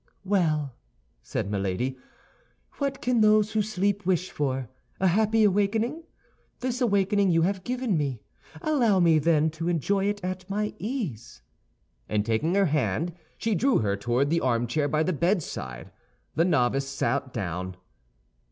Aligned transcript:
"Well," 0.25 0.73
said 1.21 1.51
Milady, 1.51 1.95
"what 2.79 3.03
can 3.03 3.21
those 3.21 3.51
who 3.51 3.61
sleep 3.61 4.03
wish 4.03 4.31
for—a 4.31 5.07
happy 5.07 5.43
awakening? 5.43 6.01
This 6.61 6.81
awakening 6.81 7.29
you 7.29 7.43
have 7.43 7.63
given 7.63 7.95
me; 7.99 8.23
allow 8.63 8.99
me, 8.99 9.19
then, 9.19 9.51
to 9.51 9.67
enjoy 9.69 10.05
it 10.05 10.19
at 10.23 10.49
my 10.49 10.73
ease," 10.79 11.43
and 12.09 12.25
taking 12.25 12.55
her 12.55 12.65
hand, 12.65 13.13
she 13.37 13.53
drew 13.53 13.77
her 13.77 13.95
toward 13.95 14.31
the 14.31 14.41
armchair 14.41 14.87
by 14.87 15.03
the 15.03 15.13
bedside. 15.13 15.91
The 16.33 16.45
novice 16.45 16.89
sat 16.89 17.31
down. 17.31 17.75